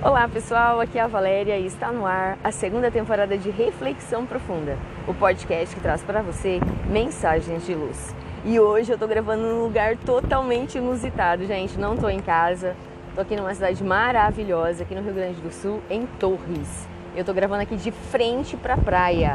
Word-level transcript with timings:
Olá 0.00 0.28
pessoal, 0.28 0.80
aqui 0.80 0.96
é 0.96 1.00
a 1.00 1.08
Valéria 1.08 1.58
e 1.58 1.66
está 1.66 1.90
no 1.90 2.06
ar 2.06 2.38
a 2.44 2.52
segunda 2.52 2.88
temporada 2.88 3.36
de 3.36 3.50
Reflexão 3.50 4.24
Profunda, 4.24 4.78
o 5.08 5.12
podcast 5.12 5.74
que 5.74 5.82
traz 5.82 6.04
para 6.04 6.22
você 6.22 6.60
mensagens 6.88 7.66
de 7.66 7.74
luz. 7.74 8.14
E 8.44 8.60
hoje 8.60 8.92
eu 8.92 8.94
estou 8.94 9.08
gravando 9.08 9.42
num 9.42 9.64
lugar 9.64 9.96
totalmente 9.96 10.78
inusitado, 10.78 11.44
gente. 11.46 11.76
Não 11.76 11.94
estou 11.94 12.08
em 12.08 12.20
casa, 12.20 12.76
estou 13.08 13.22
aqui 13.22 13.34
numa 13.34 13.52
cidade 13.52 13.82
maravilhosa, 13.82 14.84
aqui 14.84 14.94
no 14.94 15.02
Rio 15.02 15.14
Grande 15.14 15.40
do 15.40 15.52
Sul, 15.52 15.82
em 15.90 16.06
Torres. 16.06 16.86
Eu 17.16 17.22
estou 17.22 17.34
gravando 17.34 17.62
aqui 17.62 17.74
de 17.74 17.90
frente 17.90 18.56
para 18.56 18.74
a 18.74 18.78
praia. 18.78 19.34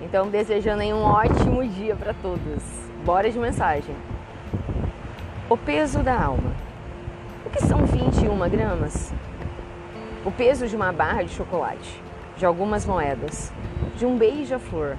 Então, 0.00 0.28
desejando 0.28 0.82
aí 0.82 0.94
um 0.94 1.02
ótimo 1.02 1.66
dia 1.66 1.96
para 1.96 2.14
todos. 2.14 2.62
Bora 3.04 3.28
de 3.28 3.38
mensagem. 3.38 3.96
O 5.50 5.56
peso 5.56 6.04
da 6.04 6.14
alma. 6.14 6.52
O 7.44 7.50
que 7.50 7.60
são 7.64 7.84
21 7.84 8.48
gramas? 8.48 9.12
O 10.24 10.32
peso 10.32 10.66
de 10.66 10.74
uma 10.74 10.90
barra 10.90 11.22
de 11.22 11.34
chocolate, 11.34 12.02
de 12.38 12.46
algumas 12.46 12.86
moedas, 12.86 13.52
de 13.94 14.06
um 14.06 14.16
beija-flor. 14.16 14.96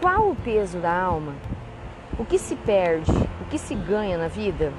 Qual 0.00 0.30
o 0.30 0.36
peso 0.36 0.78
da 0.78 0.90
alma? 0.90 1.34
O 2.18 2.24
que 2.24 2.38
se 2.38 2.56
perde? 2.56 3.10
O 3.42 3.44
que 3.50 3.58
se 3.58 3.74
ganha 3.74 4.16
na 4.16 4.26
vida? 4.26 4.72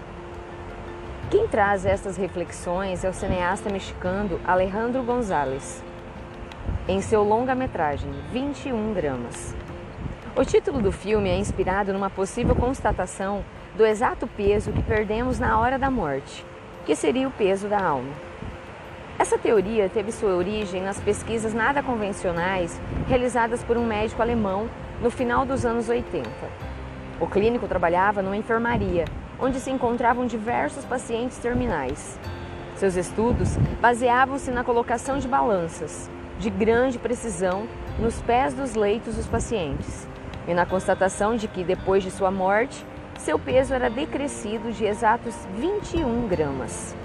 Quem 1.30 1.48
traz 1.48 1.86
essas 1.86 2.18
reflexões 2.18 3.04
é 3.04 3.10
o 3.10 3.14
cineasta 3.14 3.70
mexicano 3.70 4.40
Alejandro 4.44 5.04
González, 5.04 5.84
em 6.88 7.00
seu 7.00 7.22
longa-metragem 7.22 8.10
21 8.32 8.92
gramas. 8.96 9.56
O 10.36 10.44
título 10.44 10.82
do 10.82 10.92
filme 10.92 11.30
é 11.30 11.38
inspirado 11.38 11.94
numa 11.94 12.10
possível 12.10 12.56
constatação 12.56 13.46
do 13.76 13.86
exato 13.86 14.26
peso 14.26 14.72
que 14.72 14.82
perdemos 14.82 15.38
na 15.38 15.60
hora 15.60 15.78
da 15.78 15.92
morte, 15.92 16.44
que 16.88 16.96
seria 16.96 17.28
o 17.28 17.32
peso 17.32 17.68
da 17.68 17.80
alma. 17.80 18.14
Essa 19.20 19.36
teoria 19.36 19.90
teve 19.90 20.12
sua 20.12 20.36
origem 20.36 20.84
nas 20.84 21.00
pesquisas 21.00 21.52
nada 21.52 21.82
convencionais 21.82 22.80
realizadas 23.08 23.64
por 23.64 23.76
um 23.76 23.84
médico 23.84 24.22
alemão 24.22 24.70
no 25.02 25.10
final 25.10 25.44
dos 25.44 25.66
anos 25.66 25.90
80. 25.90 26.30
O 27.20 27.26
clínico 27.26 27.68
trabalhava 27.68 28.22
numa 28.22 28.38
enfermaria, 28.38 29.06
onde 29.40 29.60
se 29.60 29.72
encontravam 29.72 30.28
diversos 30.28 30.86
pacientes 30.86 31.40
terminais. 31.40 32.20
Seus 32.76 32.96
estudos 32.96 33.58
baseavam-se 33.82 34.52
na 34.52 34.64
colocação 34.64 35.18
de 35.18 35.28
balanças, 35.28 36.08
de 36.38 36.52
grande 36.52 37.00
precisão, 37.00 37.68
nos 37.98 38.22
pés 38.22 38.54
dos 38.54 38.76
leitos 38.76 39.16
dos 39.16 39.26
pacientes 39.26 40.08
e 40.48 40.54
na 40.54 40.64
constatação 40.64 41.36
de 41.36 41.48
que, 41.48 41.64
depois 41.64 42.04
de 42.04 42.12
sua 42.12 42.30
morte, 42.30 42.86
seu 43.18 43.40
peso 43.40 43.74
era 43.74 43.90
decrescido 43.90 44.72
de 44.72 44.86
exatos 44.86 45.34
21 45.56 46.28
gramas. 46.28 46.96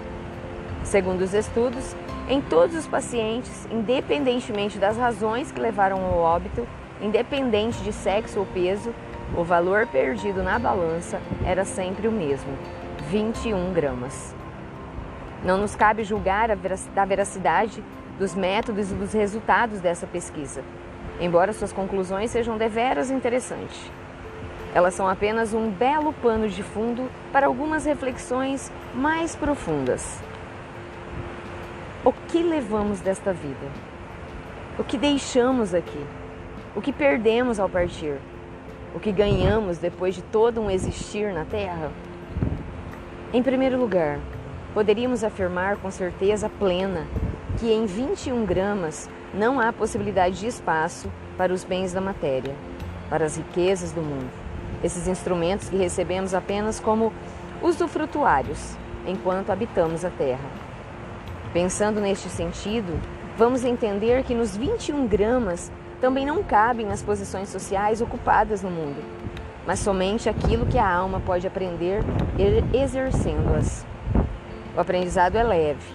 Segundo 0.85 1.23
os 1.23 1.33
estudos, 1.33 1.95
em 2.29 2.41
todos 2.41 2.77
os 2.77 2.87
pacientes, 2.87 3.67
independentemente 3.71 4.79
das 4.79 4.97
razões 4.97 5.51
que 5.51 5.61
levaram 5.61 6.05
ao 6.05 6.19
óbito, 6.19 6.67
independente 7.01 7.83
de 7.83 7.93
sexo 7.93 8.41
ou 8.41 8.47
peso, 8.47 8.93
o 9.37 9.45
valor 9.45 9.87
perdido 9.87 10.43
na 10.43 10.59
balança 10.59 11.21
era 11.45 11.65
sempre 11.65 12.07
o 12.07 12.13
mesmo, 12.13 12.53
21 13.09 13.73
gramas. 13.73 14.35
Não 15.45 15.57
nos 15.57 15.75
cabe 15.75 16.05
julgar 16.05 16.51
a 16.51 16.59
da 16.95 17.05
veracidade 17.05 17.83
dos 18.19 18.35
métodos 18.35 18.93
e 18.93 18.95
dos 18.95 19.13
resultados 19.13 19.81
dessa 19.81 20.07
pesquisa, 20.07 20.63
embora 21.21 21.53
suas 21.53 21.73
conclusões 21.73 22.31
sejam 22.31 22.59
deveras 22.59 23.11
interessantes. 23.11 23.91
Elas 24.75 24.95
são 24.95 25.09
apenas 25.09 25.53
um 25.53 25.71
belo 25.71 26.13
pano 26.13 26.49
de 26.49 26.63
fundo 26.63 27.11
para 27.33 27.47
algumas 27.47 27.85
reflexões 27.85 28.71
mais 28.95 29.35
profundas. 29.35 30.21
O 32.05 32.13
que 32.13 32.43
levamos 32.43 32.99
desta 32.99 33.33
vida? 33.33 33.71
O 34.77 34.83
que 34.83 34.99
deixamos 34.99 35.73
aqui? 35.73 36.05
O 36.75 36.81
que 36.81 36.93
perdemos 36.93 37.61
ao 37.61 37.69
partir? 37.69 38.19
O 38.93 38.99
que 38.99 39.13
ganhamos 39.13 39.79
depois 39.79 40.17
de 40.17 40.23
todo 40.23 40.61
um 40.61 40.69
existir 40.69 41.33
na 41.33 41.45
Terra? 41.45 41.93
Em 43.33 43.41
primeiro 43.41 43.79
lugar, 43.79 44.19
poderíamos 44.75 45.23
afirmar 45.23 45.77
com 45.77 45.93
certeza 45.93 46.49
plena 46.49 47.07
que 47.61 47.71
em 47.71 47.87
21 47.87 48.45
gramas 48.47 49.09
não 49.33 49.61
há 49.61 49.73
possibilidade 49.73 50.41
de 50.41 50.49
espaço 50.49 51.09
para 51.39 51.53
os 51.53 51.63
bens 51.63 51.93
da 51.93 52.01
matéria, 52.01 52.57
para 53.09 53.25
as 53.25 53.37
riquezas 53.37 53.93
do 53.93 54.03
mundo. 54.03 54.31
Esses 54.83 55.07
instrumentos 55.07 55.69
que 55.69 55.77
recebemos 55.77 56.35
apenas 56.35 56.81
como 56.81 57.13
usufrutuários 57.63 58.77
enquanto 59.07 59.51
habitamos 59.51 60.05
a 60.05 60.11
Terra. 60.11 60.62
Pensando 61.53 62.01
neste 62.01 62.31
sentido, 62.31 62.99
vamos 63.37 63.63
entender 63.63 64.25
que 64.25 64.35
nos 64.35 64.57
21 64.57 65.07
gramas 65.07 65.71
também 66.01 66.25
não 66.25 66.43
cabem 66.43 66.91
as 66.91 67.03
posições 67.03 67.51
sociais 67.51 68.01
ocupadas 68.01 68.63
no 68.63 68.71
mundo, 68.71 69.05
mas 69.67 69.79
somente 69.79 70.31
aquilo 70.31 70.65
que 70.65 70.79
a 70.79 70.91
alma 70.91 71.21
pode 71.21 71.47
aprender 71.47 72.03
exercendo-as. 72.73 73.85
O 74.75 74.81
aprendizado 74.81 75.37
é 75.37 75.43
leve, 75.43 75.93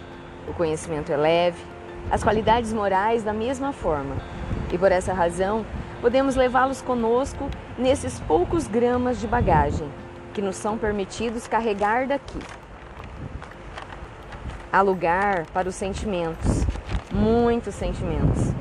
o 0.47 0.53
conhecimento 0.53 1.11
é 1.11 1.17
leve, 1.17 1.61
as 2.11 2.23
qualidades 2.23 2.71
morais 2.71 3.23
da 3.23 3.33
mesma 3.33 3.73
forma, 3.73 4.15
e 4.71 4.77
por 4.77 4.91
essa 4.91 5.11
razão 5.11 5.65
podemos 6.01 6.35
levá-los 6.35 6.83
conosco 6.83 7.49
nesses 7.79 8.19
poucos 8.19 8.67
gramas 8.67 9.19
de 9.19 9.25
bagagem 9.25 9.89
que 10.35 10.41
nos 10.41 10.55
são 10.55 10.77
permitidos 10.77 11.47
carregar 11.47 12.05
daqui. 12.05 12.37
Há 14.69 14.81
lugar 14.81 15.45
para 15.53 15.69
os 15.69 15.75
sentimentos, 15.75 16.65
muitos 17.09 17.73
sentimentos. 17.73 18.53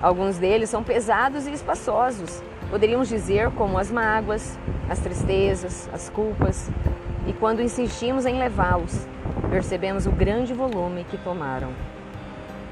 Alguns 0.00 0.36
deles 0.36 0.68
são 0.68 0.84
pesados 0.84 1.46
e 1.46 1.52
espaçosos, 1.52 2.42
poderíamos 2.68 3.08
dizer 3.08 3.50
como 3.52 3.78
as 3.78 3.90
mágoas, 3.90 4.58
as 4.90 4.98
tristezas, 4.98 5.88
as 5.90 6.10
culpas, 6.10 6.70
e 7.26 7.32
quando 7.32 7.62
insistimos 7.62 8.26
em 8.26 8.38
levá-los, 8.38 9.06
percebemos 9.48 10.06
o 10.06 10.10
grande 10.10 10.52
volume 10.52 11.04
que 11.04 11.16
tomaram. 11.16 11.72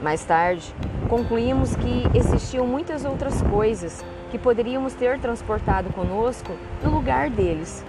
Mais 0.03 0.22
tarde, 0.22 0.75
concluímos 1.09 1.75
que 1.75 2.10
existiam 2.15 2.66
muitas 2.66 3.06
outras 3.06 3.41
coisas 3.41 4.04
que 4.31 4.38
poderíamos 4.38 4.93
ter 4.93 5.19
transportado 5.19 5.91
conosco 5.94 6.53
no 6.84 6.91
lugar 6.91 7.31
deles 7.31 7.82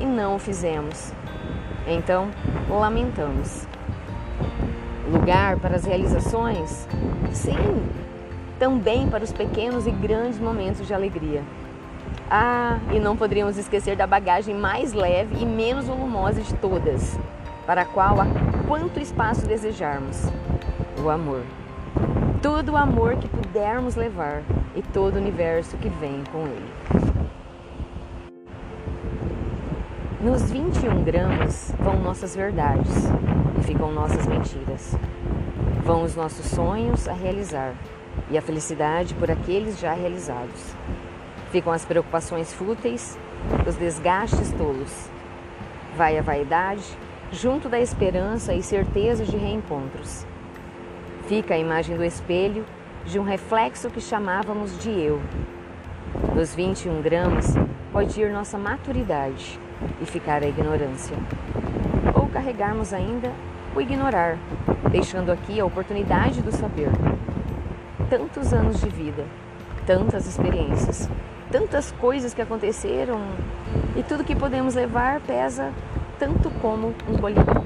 e 0.00 0.06
não 0.06 0.36
o 0.36 0.38
fizemos. 0.38 1.12
Então, 1.86 2.30
lamentamos 2.70 3.66
lugar 5.10 5.58
para 5.58 5.76
as 5.76 5.84
realizações? 5.84 6.86
Sim, 7.32 7.82
também 8.58 9.08
para 9.08 9.24
os 9.24 9.32
pequenos 9.32 9.86
e 9.86 9.90
grandes 9.90 10.38
momentos 10.38 10.86
de 10.86 10.94
alegria. 10.94 11.42
Ah, 12.30 12.78
e 12.92 12.98
não 12.98 13.16
poderíamos 13.16 13.58
esquecer 13.58 13.96
da 13.96 14.06
bagagem 14.06 14.54
mais 14.54 14.92
leve 14.92 15.36
e 15.40 15.44
menos 15.44 15.86
volumosa 15.86 16.40
de 16.40 16.54
todas, 16.54 17.18
para 17.66 17.82
a 17.82 17.84
qual 17.84 18.20
há 18.20 18.26
quanto 18.66 19.00
espaço 19.00 19.46
desejarmos: 19.46 20.24
o 21.02 21.10
amor. 21.10 21.42
Todo 22.40 22.72
o 22.72 22.76
amor 22.76 23.16
que 23.16 23.28
pudermos 23.28 23.96
levar 23.96 24.42
e 24.74 24.82
todo 24.82 25.16
o 25.16 25.18
universo 25.18 25.76
que 25.76 25.88
vem 25.88 26.22
com 26.30 26.42
ele. 26.42 27.13
Nos 30.24 30.50
21 30.50 31.04
gramas 31.04 31.70
vão 31.78 32.00
nossas 32.00 32.34
verdades 32.34 32.90
e 33.60 33.62
ficam 33.62 33.92
nossas 33.92 34.26
mentiras. 34.26 34.96
Vão 35.84 36.02
os 36.02 36.16
nossos 36.16 36.46
sonhos 36.46 37.06
a 37.06 37.12
realizar 37.12 37.74
e 38.30 38.38
a 38.38 38.40
felicidade 38.40 39.12
por 39.16 39.30
aqueles 39.30 39.78
já 39.78 39.92
realizados. 39.92 40.74
Ficam 41.52 41.70
as 41.70 41.84
preocupações 41.84 42.54
fúteis, 42.54 43.18
os 43.68 43.76
desgastes 43.76 44.50
tolos. 44.52 45.10
Vai 45.94 46.16
a 46.16 46.22
vaidade, 46.22 46.96
junto 47.30 47.68
da 47.68 47.78
esperança 47.78 48.54
e 48.54 48.62
certeza 48.62 49.26
de 49.26 49.36
reencontros. 49.36 50.26
Fica 51.28 51.52
a 51.52 51.58
imagem 51.58 51.98
do 51.98 52.04
espelho 52.04 52.64
de 53.04 53.18
um 53.18 53.24
reflexo 53.24 53.90
que 53.90 54.00
chamávamos 54.00 54.78
de 54.78 54.88
eu. 54.88 55.20
Nos 56.34 56.54
21 56.54 57.02
gramas 57.02 57.52
pode 57.92 58.18
ir 58.18 58.32
nossa 58.32 58.56
maturidade 58.56 59.60
e 60.00 60.06
ficar 60.06 60.42
a 60.42 60.46
ignorância. 60.46 61.16
Ou 62.14 62.26
carregarmos 62.28 62.92
ainda 62.92 63.30
o 63.74 63.80
ignorar, 63.80 64.38
deixando 64.90 65.32
aqui 65.32 65.58
a 65.60 65.64
oportunidade 65.64 66.40
do 66.40 66.52
saber. 66.52 66.90
Tantos 68.08 68.52
anos 68.52 68.80
de 68.80 68.88
vida, 68.88 69.24
tantas 69.86 70.26
experiências, 70.26 71.08
tantas 71.50 71.92
coisas 71.92 72.32
que 72.32 72.42
aconteceram 72.42 73.20
e 73.96 74.02
tudo 74.02 74.24
que 74.24 74.36
podemos 74.36 74.74
levar 74.74 75.20
pesa 75.20 75.72
tanto 76.18 76.50
como 76.60 76.94
um 77.08 77.16
bolinho. 77.16 77.64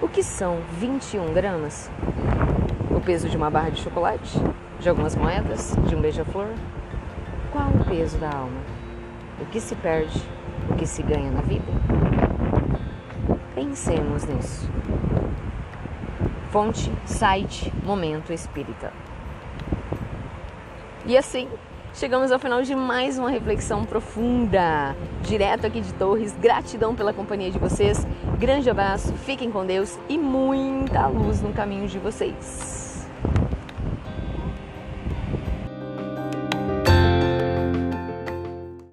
O 0.00 0.08
que 0.08 0.22
são 0.22 0.58
21 0.78 1.32
gramas? 1.32 1.90
O 2.90 3.00
peso 3.00 3.28
de 3.28 3.36
uma 3.36 3.50
barra 3.50 3.70
de 3.70 3.80
chocolate? 3.80 4.38
De 4.80 4.88
algumas 4.88 5.14
moedas? 5.14 5.76
De 5.86 5.94
um 5.94 6.00
beija-flor? 6.00 6.48
Qual 7.52 7.68
o 7.68 7.84
peso 7.84 8.18
da 8.18 8.30
alma? 8.30 8.77
O 9.40 9.46
que 9.46 9.60
se 9.60 9.74
perde, 9.76 10.20
o 10.70 10.74
que 10.74 10.86
se 10.86 11.02
ganha 11.02 11.30
na 11.30 11.40
vida? 11.40 11.66
Pensemos 13.54 14.24
nisso. 14.24 14.70
Fonte, 16.50 16.90
site, 17.04 17.72
Momento 17.84 18.32
Espírita. 18.32 18.92
E 21.04 21.16
assim, 21.16 21.48
chegamos 21.94 22.32
ao 22.32 22.38
final 22.38 22.62
de 22.62 22.74
mais 22.74 23.18
uma 23.18 23.30
reflexão 23.30 23.84
profunda, 23.84 24.96
direto 25.22 25.66
aqui 25.66 25.80
de 25.80 25.92
Torres. 25.94 26.34
Gratidão 26.40 26.94
pela 26.94 27.12
companhia 27.12 27.50
de 27.50 27.58
vocês. 27.58 28.06
Grande 28.38 28.70
abraço, 28.70 29.12
fiquem 29.14 29.50
com 29.50 29.64
Deus 29.64 29.98
e 30.08 30.16
muita 30.16 31.06
luz 31.06 31.42
no 31.42 31.52
caminho 31.52 31.88
de 31.88 31.98
vocês. 31.98 32.87